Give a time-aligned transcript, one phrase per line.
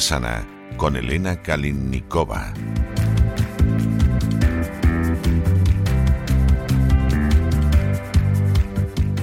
[0.00, 0.46] Sana
[0.76, 2.54] con Elena Kalinnikova.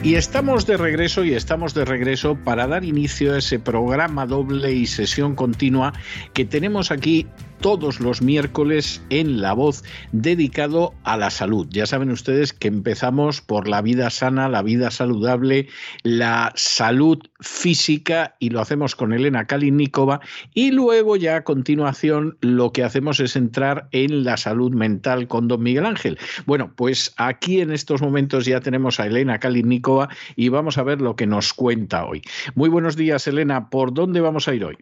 [0.04, 4.72] Y estamos de regreso y estamos de regreso para dar inicio a ese programa doble
[4.72, 5.94] y sesión continua
[6.34, 7.28] que tenemos aquí
[7.60, 11.68] todos los miércoles en La Voz dedicado a la salud.
[11.70, 15.68] Ya saben ustedes que empezamos por la vida sana, la vida saludable,
[16.04, 20.22] la salud física y lo hacemos con Elena Kalinikova
[20.54, 25.48] y luego ya a continuación lo que hacemos es entrar en la salud mental con
[25.48, 26.18] don Miguel Ángel.
[26.46, 31.02] Bueno, pues aquí en estos momentos ya tenemos a Elena Kalinikova y vamos a ver
[31.02, 32.22] lo que nos cuenta hoy.
[32.56, 34.78] Muy buenos días Elena, ¿por dónde vamos a ir hoy?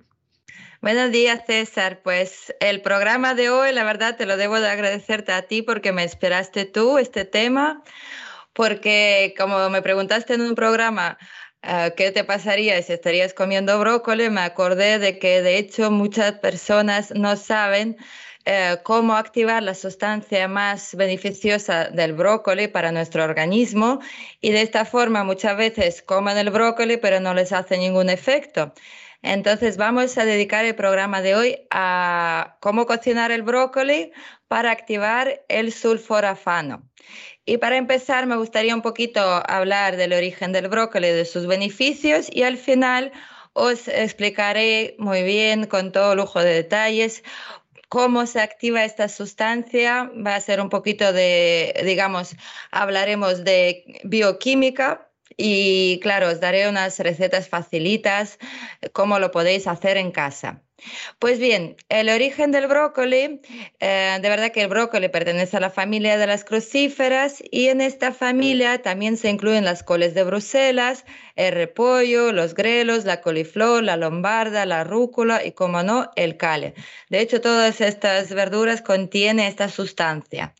[0.85, 2.01] Buenos días, César.
[2.03, 5.91] Pues el programa de hoy, la verdad, te lo debo de agradecerte a ti porque
[5.91, 7.81] me esperaste tú este tema,
[8.53, 11.17] porque como me preguntaste en un programa
[11.63, 16.33] uh, qué te pasaría si estarías comiendo brócoli, me acordé de que de hecho muchas
[16.33, 17.97] personas no saben
[18.45, 24.01] uh, cómo activar la sustancia más beneficiosa del brócoli para nuestro organismo
[24.39, 28.71] y de esta forma muchas veces comen el brócoli pero no les hace ningún efecto.
[29.25, 34.11] Entonces vamos a dedicar el programa de hoy a cómo cocinar el brócoli
[34.47, 36.83] para activar el sulforafano.
[37.43, 42.27] Y para empezar me gustaría un poquito hablar del origen del brócoli, de sus beneficios
[42.31, 43.11] y al final
[43.53, 47.23] os explicaré muy bien, con todo lujo de detalles,
[47.89, 50.11] cómo se activa esta sustancia.
[50.15, 52.35] Va a ser un poquito de, digamos,
[52.69, 58.39] hablaremos de bioquímica, y claro, os daré unas recetas facilitas,
[58.93, 60.64] cómo lo podéis hacer en casa.
[61.19, 63.41] Pues bien, el origen del brócoli,
[63.79, 67.81] eh, de verdad que el brócoli pertenece a la familia de las crucíferas y en
[67.81, 71.05] esta familia también se incluyen las coles de Bruselas,
[71.35, 76.73] el repollo, los grelos, la coliflor, la lombarda, la rúcula y, como no, el cale.
[77.09, 80.53] De hecho, todas estas verduras contienen esta sustancia.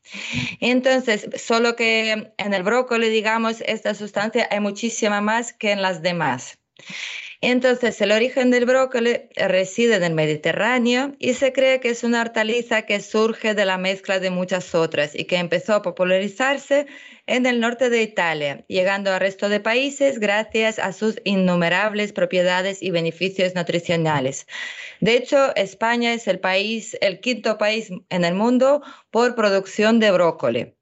[0.62, 6.02] Entonces, solo que en el brócoli, digamos, esta sustancia hay muchísima más que en las
[6.02, 6.58] demás.
[7.48, 12.22] Entonces, el origen del brócoli reside en el Mediterráneo y se cree que es una
[12.22, 16.88] hortaliza que surge de la mezcla de muchas otras y que empezó a popularizarse
[17.28, 22.82] en el norte de Italia, llegando al resto de países gracias a sus innumerables propiedades
[22.82, 24.48] y beneficios nutricionales.
[25.00, 30.10] De hecho, España es el país, el quinto país en el mundo por producción de
[30.10, 30.75] brócoli.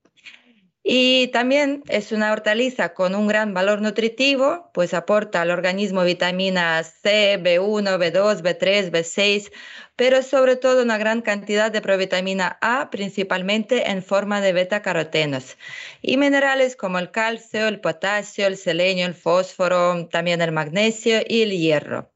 [0.85, 6.95] Y también es una hortaliza con un gran valor nutritivo, pues aporta al organismo vitaminas
[7.01, 9.49] C, B1, B2, B3, B6,
[9.95, 15.57] pero sobre todo una gran cantidad de provitamina A, principalmente en forma de beta-carotenos,
[16.01, 21.43] y minerales como el calcio, el potasio, el selenio, el fósforo, también el magnesio y
[21.43, 22.12] el hierro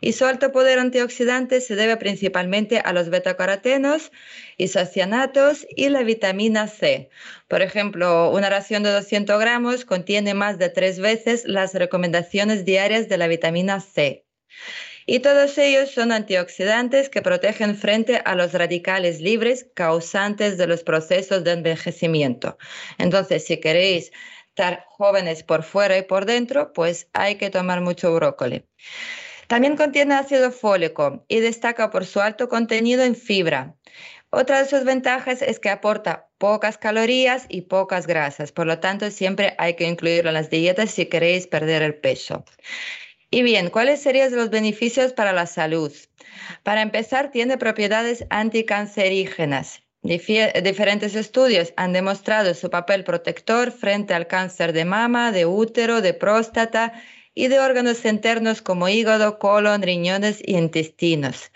[0.00, 4.12] y su alto poder antioxidante se debe principalmente a los betacarotenos,
[4.56, 7.10] isocianatos y la vitamina C.
[7.48, 13.08] Por ejemplo, una ración de 200 gramos contiene más de tres veces las recomendaciones diarias
[13.08, 14.24] de la vitamina C.
[15.08, 20.82] Y todos ellos son antioxidantes que protegen frente a los radicales libres causantes de los
[20.82, 22.58] procesos de envejecimiento.
[22.98, 24.10] Entonces, si queréis
[24.48, 28.64] estar jóvenes por fuera y por dentro, pues hay que tomar mucho brócoli.
[29.46, 33.74] También contiene ácido fólico y destaca por su alto contenido en fibra.
[34.30, 39.10] Otra de sus ventajas es que aporta pocas calorías y pocas grasas, por lo tanto
[39.10, 42.44] siempre hay que incluirlo en las dietas si queréis perder el peso.
[43.30, 45.92] Y bien, ¿cuáles serían los beneficios para la salud?
[46.62, 49.82] Para empezar, tiene propiedades anticancerígenas.
[50.02, 56.14] diferentes estudios han demostrado su papel protector frente al cáncer de mama, de útero, de
[56.14, 56.92] próstata
[57.36, 61.52] y de órganos internos como hígado, colon, riñones y intestinos.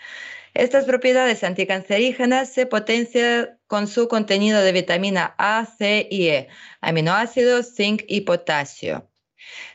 [0.53, 6.47] Estas propiedades anticancerígenas se potencian con su contenido de vitamina A, C y E,
[6.81, 9.09] aminoácidos, zinc y potasio.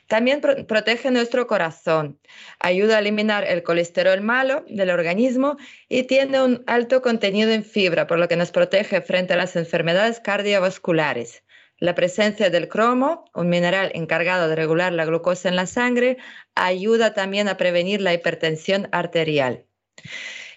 [0.06, 2.20] También protege nuestro corazón,
[2.60, 5.56] ayuda a eliminar el colesterol malo del organismo
[5.88, 9.56] y tiene un alto contenido en fibra, por lo que nos protege frente a las
[9.56, 11.42] enfermedades cardiovasculares.
[11.78, 16.16] La presencia del cromo, un mineral encargado de regular la glucosa en la sangre,
[16.54, 19.66] ayuda también a prevenir la hipertensión arterial.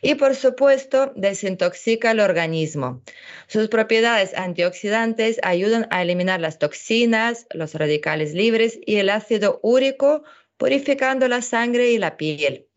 [0.01, 3.03] Y por supuesto, desintoxica el organismo.
[3.47, 10.23] Sus propiedades antioxidantes ayudan a eliminar las toxinas, los radicales libres y el ácido úrico,
[10.55, 12.68] purificando la sangre y la piel.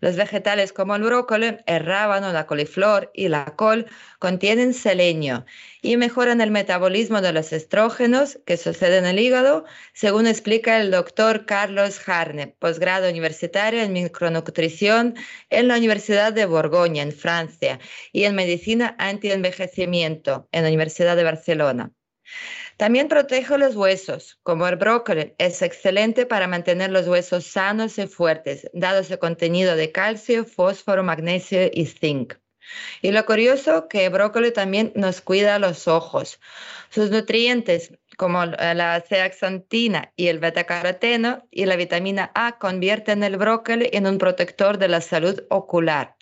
[0.00, 3.86] Los vegetales como el brócoli, el rábano, la coliflor y la col
[4.18, 5.44] contienen selenio
[5.82, 10.90] y mejoran el metabolismo de los estrógenos que suceden en el hígado, según explica el
[10.90, 15.14] doctor Carlos Harne, posgrado universitario en micronutrición
[15.50, 17.80] en la Universidad de Borgoña, en Francia,
[18.12, 21.92] y en medicina antienvejecimiento en la Universidad de Barcelona.
[22.78, 25.34] También protege los huesos, como el brócoli.
[25.38, 31.02] Es excelente para mantener los huesos sanos y fuertes, dado su contenido de calcio, fósforo,
[31.02, 32.34] magnesio y zinc.
[33.02, 36.38] Y lo curioso que el brócoli también nos cuida los ojos.
[36.88, 43.90] Sus nutrientes, como la zeaxantina y el betacaroteno y la vitamina A, convierten el brócoli
[43.92, 46.17] en un protector de la salud ocular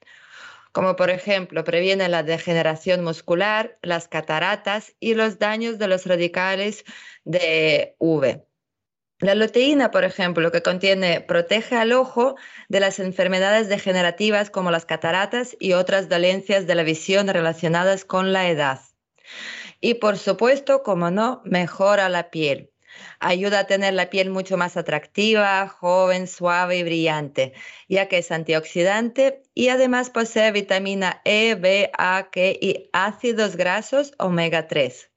[0.77, 6.85] como por ejemplo previene la degeneración muscular, las cataratas y los daños de los radicales
[7.25, 8.45] de UV.
[9.21, 12.37] La luteína, por ejemplo, que contiene, protege al ojo
[12.69, 18.35] de las enfermedades degenerativas como las cataratas y otras dolencias de la visión relacionadas con
[18.35, 18.81] la edad.
[19.81, 22.71] Y por supuesto, como no, mejora la piel.
[23.21, 27.53] Ayuda a tener la piel mucho más atractiva, joven, suave y brillante,
[27.89, 34.13] ya que es antioxidante y además posee vitamina E, B, A, K y ácidos grasos
[34.19, 35.11] omega 3.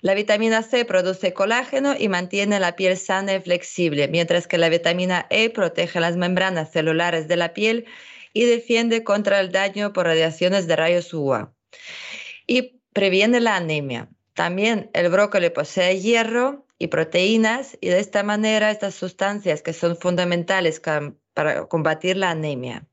[0.00, 4.68] La vitamina C produce colágeno y mantiene la piel sana y flexible, mientras que la
[4.68, 7.86] vitamina E protege las membranas celulares de la piel
[8.32, 11.52] y defiende contra el daño por radiaciones de rayos UVA.
[12.46, 14.08] Y previene la anemia.
[14.34, 19.96] También el brócoli posee hierro, y proteínas y de esta manera estas sustancias que son
[19.96, 22.86] fundamentales para combatir la anemia.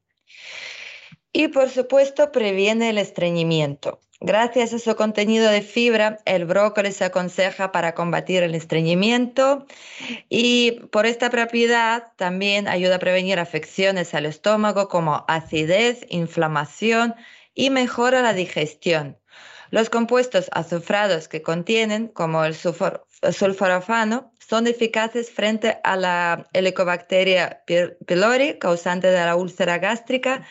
[1.31, 3.99] Y por supuesto previene el estreñimiento.
[4.21, 9.65] Gracias a su contenido de fibra, el brócoli se aconseja para combatir el estreñimiento
[10.29, 17.13] y por esta propiedad también ayuda a prevenir afecciones al estómago como acidez, inflamación
[17.53, 19.17] y mejora la digestión.
[19.69, 22.55] Los compuestos azufrados que contienen, como el
[23.31, 27.63] sulforafano, son eficaces frente a la Helicobacteria
[28.05, 30.45] pylori, causante de la úlcera gástrica,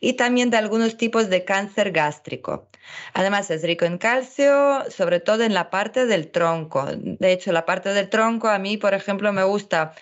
[0.00, 2.68] y también de algunos tipos de cáncer gástrico.
[3.14, 6.86] Además, es rico en calcio, sobre todo en la parte del tronco.
[6.94, 9.94] De hecho, la parte del tronco a mí, por ejemplo, me gusta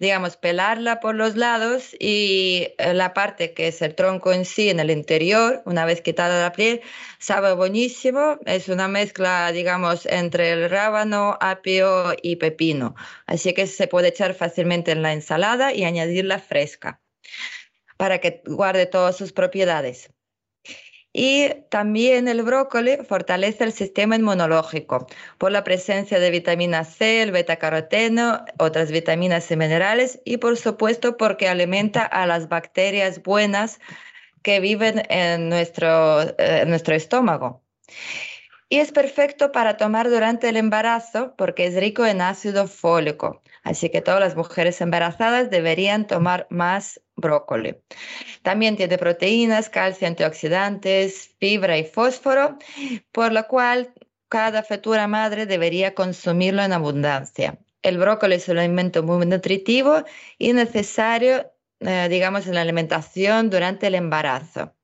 [0.00, 4.70] digamos, pelarla por los lados y eh, la parte que es el tronco en sí,
[4.70, 6.80] en el interior, una vez quitada la piel,
[7.18, 8.38] sabe buenísimo.
[8.46, 12.94] Es una mezcla, digamos, entre el rábano, apio y pepino.
[13.26, 17.00] Así que se puede echar fácilmente en la ensalada y añadirla fresca
[17.98, 20.10] para que guarde todas sus propiedades.
[21.12, 25.06] Y también el brócoli fortalece el sistema inmunológico
[25.38, 31.16] por la presencia de vitamina C, el betacaroteno, otras vitaminas y minerales y por supuesto
[31.16, 33.80] porque alimenta a las bacterias buenas
[34.42, 37.62] que viven en nuestro, eh, nuestro estómago.
[38.68, 43.42] Y es perfecto para tomar durante el embarazo porque es rico en ácido fólico.
[43.64, 47.76] Así que todas las mujeres embarazadas deberían tomar más brócoli.
[48.42, 52.58] También tiene proteínas, calcio, antioxidantes, fibra y fósforo,
[53.12, 53.92] por lo cual
[54.28, 57.58] cada futura madre debería consumirlo en abundancia.
[57.82, 60.04] El brócoli es un alimento muy nutritivo
[60.38, 61.50] y necesario,
[61.80, 64.74] eh, digamos, en la alimentación durante el embarazo.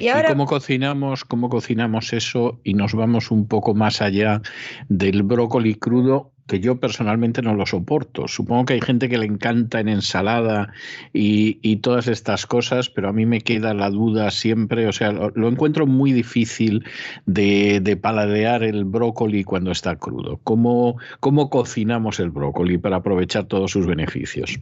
[0.00, 0.30] Y, ahora...
[0.30, 4.42] cómo cocinamos, cómo cocinamos eso y nos vamos un poco más allá
[4.88, 8.26] del brócoli crudo que yo personalmente no lo soporto.
[8.26, 10.72] Supongo que hay gente que le encanta en ensalada
[11.12, 15.48] y, todas estas cosas, pero a mí me queda la duda siempre, o sea, lo,
[15.48, 16.84] encuentro muy difícil
[17.24, 20.40] de, paladear el brócoli cuando está crudo.
[20.42, 24.58] ¿Cómo, ¿Cómo cocinamos el brócoli para aprovechar todos sus beneficios?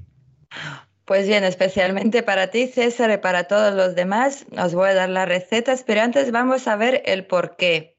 [1.08, 5.08] Pues bien, especialmente para ti, César, y para todos los demás, os voy a dar
[5.08, 7.96] las recetas, pero antes vamos a ver el por qué.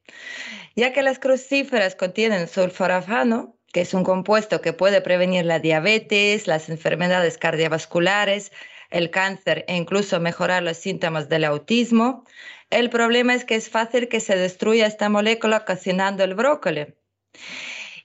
[0.75, 6.46] Ya que las crucíferas contienen sulforafano, que es un compuesto que puede prevenir la diabetes,
[6.46, 8.51] las enfermedades cardiovasculares,
[8.92, 12.25] el cáncer e incluso mejorar los síntomas del autismo.
[12.70, 16.94] El problema es que es fácil que se destruya esta molécula cocinando el brócoli.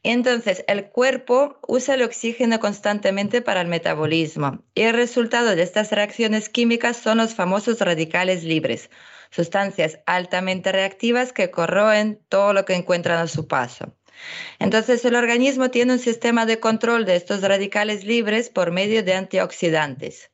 [0.07, 5.91] Entonces, el cuerpo usa el oxígeno constantemente para el metabolismo y el resultado de estas
[5.93, 8.91] reacciones químicas son los famosos radicales libres,
[9.31, 13.97] sustancias altamente reactivas que corroen todo lo que encuentran a su paso.
[14.59, 19.15] Entonces, el organismo tiene un sistema de control de estos radicales libres por medio de
[19.15, 20.31] antioxidantes.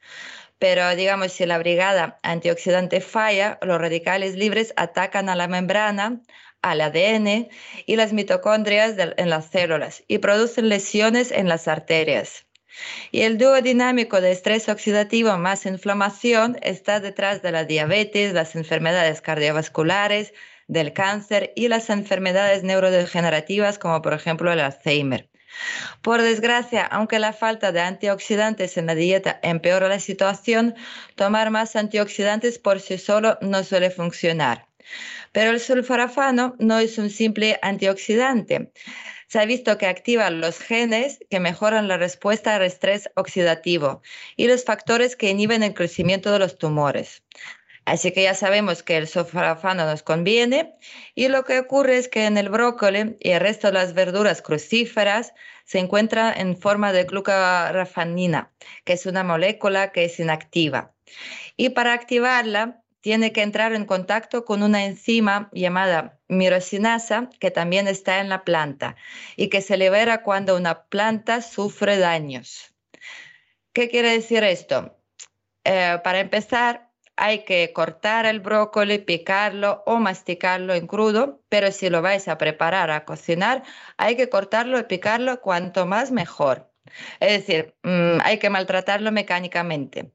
[0.59, 6.21] Pero digamos, si la brigada antioxidante falla, los radicales libres atacan a la membrana,
[6.63, 7.49] al ADN
[7.87, 12.47] y las mitocondrias en las células y producen lesiones en las arterias.
[13.11, 18.55] Y el dúo dinámico de estrés oxidativo más inflamación está detrás de la diabetes, las
[18.55, 20.33] enfermedades cardiovasculares,
[20.69, 25.29] del cáncer y las enfermedades neurodegenerativas como por ejemplo el Alzheimer.
[26.01, 30.77] Por desgracia, aunque la falta de antioxidantes en la dieta empeora la situación,
[31.17, 34.69] tomar más antioxidantes por sí solo no suele funcionar.
[35.33, 38.73] Pero el sulforafano no es un simple antioxidante.
[39.29, 44.03] Se ha visto que activa los genes que mejoran la respuesta al estrés oxidativo
[44.37, 47.23] y los factores que inhiben el crecimiento de los tumores.
[47.85, 50.75] Así que ya sabemos que el sulforafano nos conviene
[51.15, 54.43] y lo que ocurre es que en el brócoli y el resto de las verduras
[54.43, 55.33] crucíferas
[55.65, 58.53] se encuentra en forma de glucarafanina,
[58.85, 60.93] que es una molécula que es inactiva.
[61.57, 67.89] Y para activarla tiene que entrar en contacto con una enzima llamada mirosinasa que también
[67.89, 68.97] está en la planta
[69.37, 72.75] y que se libera cuando una planta sufre daños.
[73.73, 74.97] ¿Qué quiere decir esto?
[75.65, 81.91] Eh, para empezar, hay que cortar el brócoli, picarlo o masticarlo en crudo, pero si
[81.91, 83.63] lo vais a preparar a cocinar,
[83.99, 86.73] hay que cortarlo y picarlo cuanto más mejor.
[87.21, 90.13] Es decir, mm, hay que maltratarlo mecánicamente.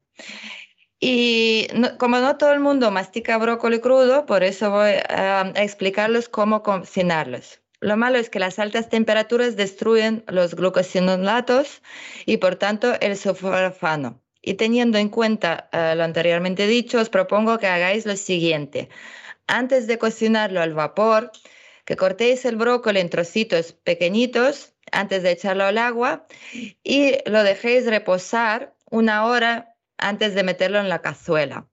[1.00, 6.64] Y como no todo el mundo mastica brócoli crudo, por eso voy a, explicarles cómo
[6.64, 7.62] cocinarlos.
[7.82, 11.82] Lo malo es que las altas temperaturas destruyen los glucosinolatos
[12.26, 14.22] y por tanto el sulforafano.
[14.42, 18.90] Y teniendo en cuenta eh, lo anteriormente dicho, os propongo que hagáis lo siguiente.
[19.48, 21.32] Antes de cocinarlo al vapor,
[21.86, 26.26] que cortéis el brócoli en trocitos pequeñitos antes de echarlo al agua
[26.84, 31.68] y lo dejéis reposar una hora antes de meterlo en la cazuela.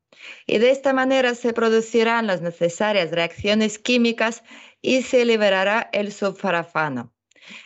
[0.46, 4.42] Y de esta manera se producirán las necesarias reacciones químicas
[4.80, 7.12] y se liberará el sulforafano.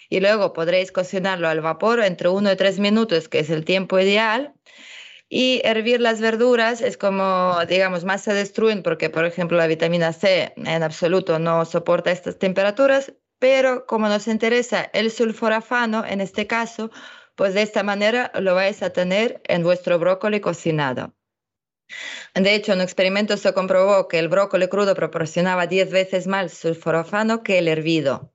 [0.08, 3.98] Y luego podréis cocinarlo al vapor entre 1 y 3 minutos, que es el tiempo
[3.98, 4.54] ideal.
[5.28, 10.12] Y hervir las verduras es como, digamos, más se destruyen porque, por ejemplo, la vitamina
[10.12, 16.46] C en absoluto no soporta estas temperaturas, pero como nos interesa el sulforafano, en este
[16.46, 16.90] caso,
[17.36, 21.14] pues de esta manera lo vais a tener en vuestro brócoli cocinado.
[22.34, 26.52] De hecho, en un experimento se comprobó que el brócoli crudo proporcionaba 10 veces más
[26.52, 28.32] sulforafano que el hervido.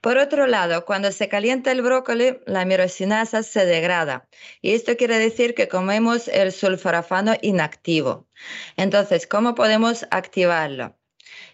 [0.00, 4.28] Por otro lado, cuando se calienta el brócoli, la mirosinasa se degrada
[4.62, 8.28] y esto quiere decir que comemos el sulforafano inactivo.
[8.76, 10.96] Entonces, ¿cómo podemos activarlo?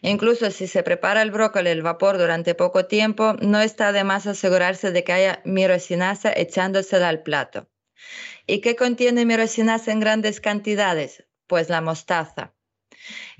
[0.06, 4.26] Incluso si se prepara el brócoli al vapor durante poco tiempo, no está de más
[4.26, 7.70] asegurarse de que haya mirosinasa echándosela al plato.
[8.46, 11.24] ¿Y qué contiene mirosinasa en grandes cantidades?
[11.46, 12.52] Pues la mostaza.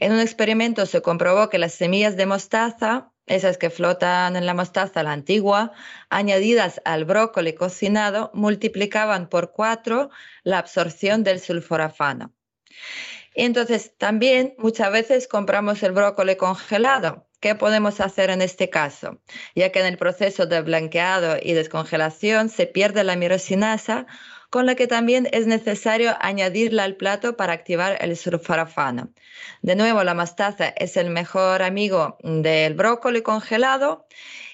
[0.01, 4.55] En un experimento se comprobó que las semillas de mostaza, esas que flotan en la
[4.55, 5.73] mostaza, la antigua,
[6.09, 10.09] añadidas al brócoli cocinado, multiplicaban por cuatro
[10.45, 12.33] la absorción del sulforafano.
[13.35, 17.27] Entonces, también muchas veces compramos el brócoli congelado.
[17.41, 19.21] ¿Qué podemos hacer en este caso?
[19.55, 24.07] Ya que en el proceso de blanqueado y descongelación se pierde la mirosinasa,
[24.49, 29.13] con la que también es necesario añadirla al plato para activar el sulforafano.
[29.63, 34.07] De nuevo, la mostaza es el mejor amigo del brócoli congelado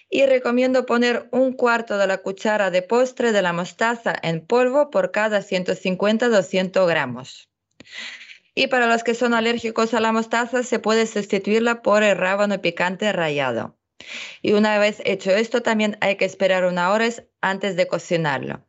[0.09, 4.91] y recomiendo poner un cuarto de la cuchara de postre de la mostaza en polvo
[4.91, 7.49] por cada 150-200 gramos.
[8.55, 12.61] Y para los que son alérgicos a la mostaza, se puede sustituirla por el rábano
[12.61, 13.77] picante rallado.
[14.43, 17.09] Y una vez hecho esto, también hay que esperar una hora
[17.41, 18.65] antes de cocinarlo.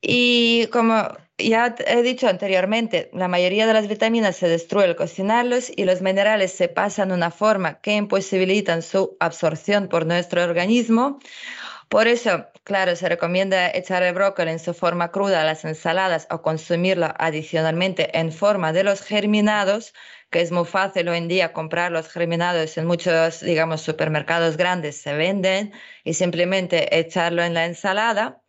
[0.00, 5.70] Y como ya he dicho anteriormente, la mayoría de las vitaminas se destruyen al cocinarlos
[5.74, 11.18] y los minerales se pasan de una forma que imposibilitan su absorción por nuestro organismo.
[11.88, 16.26] Por eso, claro, se recomienda echar el brócoli en su forma cruda a las ensaladas
[16.30, 19.94] o consumirlo adicionalmente en forma de los germinados,
[20.30, 25.00] que es muy fácil hoy en día comprar los germinados en muchos, digamos, supermercados grandes,
[25.00, 28.42] se venden y simplemente echarlo en la ensalada.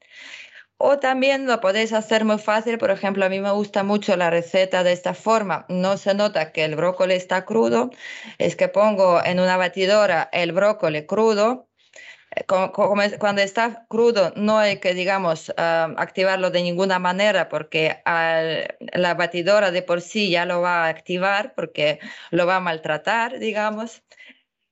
[0.77, 4.29] O también lo podéis hacer muy fácil, por ejemplo, a mí me gusta mucho la
[4.29, 5.65] receta de esta forma.
[5.69, 7.91] No se nota que el brócoli está crudo,
[8.37, 11.66] es que pongo en una batidora el brócoli crudo,
[12.45, 19.71] cuando está crudo no hay que, digamos, ah, activarlo de ninguna manera porque la batidora
[19.71, 21.99] de por sí ya lo va a activar porque
[22.31, 24.03] lo va a maltratar, digamos.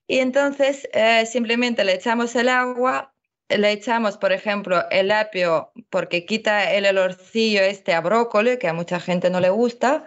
[0.08, 3.14] Y entonces eh, simplemente le echamos el agua,
[3.50, 8.74] le echamos, por ejemplo, el apio porque quita el olorcillo este a brócoli, que a
[8.74, 10.06] mucha gente no le gusta.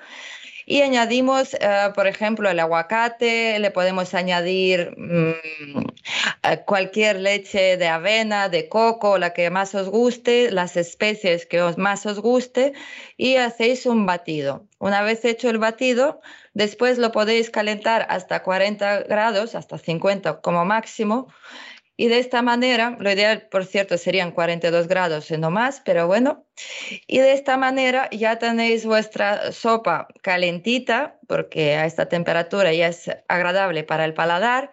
[0.70, 5.30] Y añadimos, eh, por ejemplo, el aguacate, le podemos añadir mm,
[6.42, 11.62] eh, cualquier leche de avena, de coco, la que más os guste, las especies que
[11.62, 12.74] os más os guste
[13.16, 14.66] y hacéis un batido.
[14.78, 16.20] Una vez hecho el batido,
[16.52, 21.28] después lo podéis calentar hasta 40 grados, hasta 50 como máximo
[22.00, 26.06] y de esta manera, lo ideal, por cierto, serían 42 grados y no más, pero
[26.06, 26.46] bueno.
[27.08, 33.10] Y de esta manera ya tenéis vuestra sopa calentita, porque a esta temperatura ya es
[33.26, 34.70] agradable para el paladar.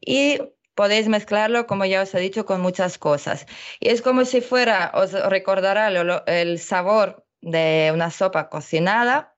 [0.00, 0.38] Y
[0.74, 3.46] podéis mezclarlo, como ya os he dicho, con muchas cosas.
[3.78, 5.88] Y es como si fuera, os recordará
[6.26, 9.31] el sabor de una sopa cocinada,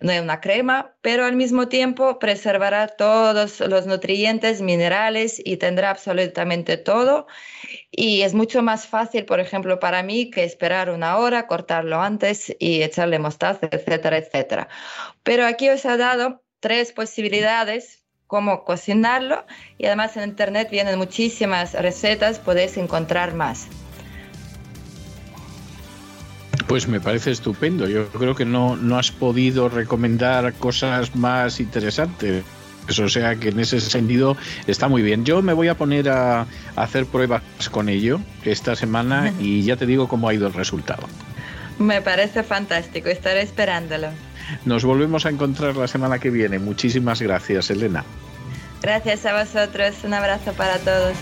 [0.00, 5.90] no es una crema, pero al mismo tiempo preservará todos los nutrientes, minerales y tendrá
[5.90, 7.26] absolutamente todo.
[7.90, 12.54] Y es mucho más fácil, por ejemplo, para mí que esperar una hora, cortarlo antes
[12.58, 14.68] y echarle mostaza, etcétera, etcétera.
[15.22, 19.44] Pero aquí os he dado tres posibilidades cómo cocinarlo
[19.78, 23.66] y además en internet vienen muchísimas recetas, podéis encontrar más.
[26.68, 27.88] Pues me parece estupendo.
[27.88, 32.44] Yo creo que no, no has podido recomendar cosas más interesantes.
[32.98, 35.24] O sea que en ese sentido está muy bien.
[35.24, 36.46] Yo me voy a poner a,
[36.76, 41.06] hacer pruebas con ello esta semana y ya te digo cómo ha ido el resultado.
[41.78, 44.08] Me parece fantástico, estaré esperándolo.
[44.64, 46.58] Nos volvemos a encontrar la semana que viene.
[46.58, 48.04] Muchísimas gracias, Elena.
[48.82, 51.16] Gracias a vosotros, un abrazo para todos.